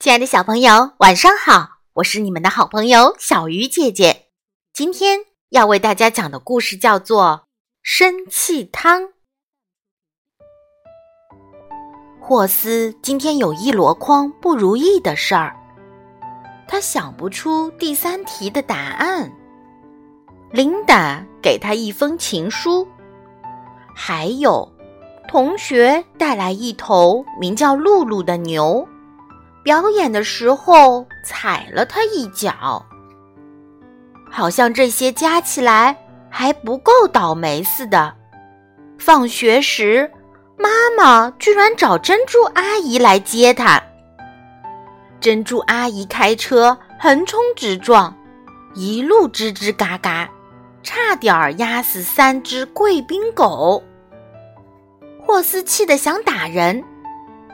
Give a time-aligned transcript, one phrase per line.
[0.00, 1.80] 亲爱的小朋友，晚上好！
[1.94, 4.26] 我是你们的好朋友小鱼姐姐。
[4.72, 7.24] 今天要为大家讲的故事叫做
[7.82, 9.02] 《生气汤》。
[12.20, 15.56] 霍斯今天有一箩筐不如意的事儿，
[16.68, 19.28] 他想不出第三题的答案。
[20.52, 22.86] 琳达给他一封情书，
[23.96, 24.72] 还有
[25.26, 28.86] 同学带来一头名叫露露的牛。
[29.68, 32.82] 表演的时候踩了他一脚，
[34.30, 35.94] 好像这些加起来
[36.30, 38.14] 还不够倒霉似的。
[38.98, 40.10] 放学时，
[40.56, 43.78] 妈妈居然找珍珠阿姨来接他。
[45.20, 48.16] 珍珠阿姨开车横冲直撞，
[48.74, 50.30] 一路吱吱嘎嘎，
[50.82, 53.84] 差点儿压死三只贵宾狗。
[55.26, 56.82] 霍斯气得想打人，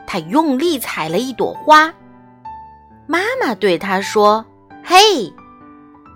[0.07, 1.93] 他用力踩了一朵花。
[3.07, 4.43] 妈妈对他说
[4.83, 4.95] ：“嘿！”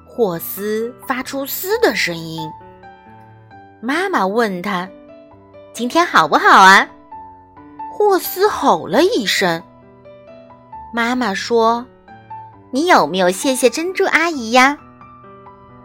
[0.07, 2.49] 霍斯发出嘶的声音。
[3.81, 4.89] 妈妈问他
[5.71, 6.87] ：“今天好不好啊？”
[7.93, 9.61] 霍斯吼了一声。
[10.93, 11.85] 妈妈说
[12.71, 14.77] ：“你有没有谢谢珍珠阿姨呀？”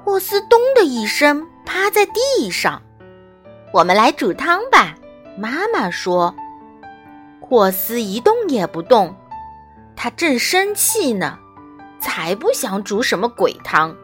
[0.02, 2.80] 霍斯咚的一声趴在地上。
[3.72, 4.94] 我们来煮汤吧，
[5.36, 6.34] 妈妈说。
[7.40, 9.14] 霍斯一动也不动。
[10.04, 11.38] 他正生气呢，
[11.98, 13.96] 才不想煮什么鬼汤。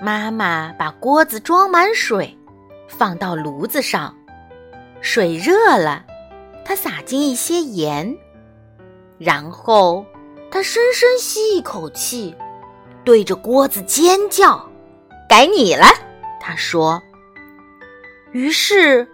[0.00, 2.36] 妈妈把锅子装满水，
[2.88, 4.12] 放到炉子上，
[5.00, 6.04] 水热了，
[6.64, 8.12] 她撒进一些盐，
[9.18, 10.04] 然后
[10.50, 12.34] 她深深吸一口气，
[13.04, 14.68] 对着锅子尖叫
[15.30, 15.86] ：“该你了！”
[16.42, 17.00] 她说。
[18.32, 19.06] 于是，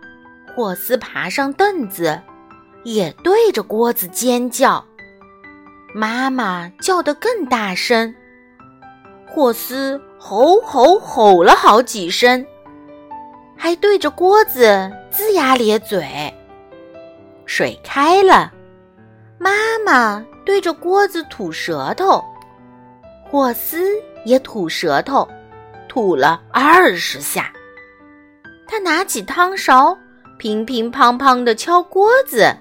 [0.57, 2.19] 霍斯爬上凳子。
[2.85, 4.85] 也对着锅子尖叫，
[5.97, 8.12] 妈妈叫得更大声。
[9.28, 12.45] 霍斯吼吼吼了好几声，
[13.57, 16.05] 还对着锅子龇牙咧嘴。
[17.46, 18.52] 水开了，
[19.39, 19.52] 妈
[19.86, 22.24] 妈对着锅子吐舌头，
[23.30, 23.92] 霍斯
[24.24, 25.29] 也吐舌头，
[25.89, 27.52] 吐了二十下。
[28.67, 29.96] 他拿起汤勺，
[30.39, 32.52] 乒乒乓乓地敲锅子。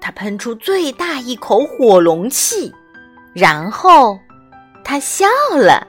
[0.00, 2.72] 他喷出最大一口火龙气，
[3.34, 4.18] 然后
[4.84, 5.86] 他笑了，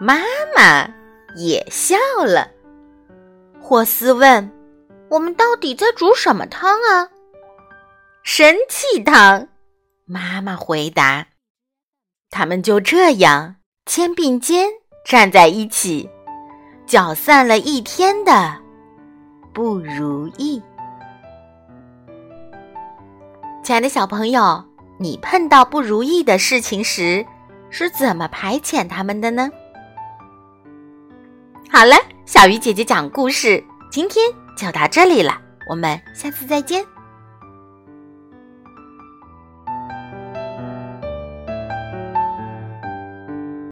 [0.00, 0.20] 妈
[0.56, 0.88] 妈
[1.36, 2.50] 也笑了。
[3.60, 4.50] 霍斯问
[5.10, 7.08] ：“我们到底在煮什么汤啊
[8.22, 9.48] ？”“生气汤。”
[10.06, 11.26] 妈妈回答。
[12.30, 14.68] 他们就这样肩并肩
[15.04, 16.08] 站在一起，
[16.86, 18.56] 搅散了一天的
[19.54, 20.60] 不如意。
[23.66, 24.62] 亲爱的小朋友，
[24.96, 27.26] 你碰到不如意的事情时，
[27.68, 29.50] 是怎么排遣他们的呢？
[31.68, 34.24] 好了，小鱼姐姐讲故事，今天
[34.56, 35.36] 就到这里了，
[35.68, 36.84] 我们下次再见。